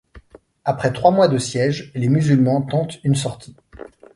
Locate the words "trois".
0.91-1.11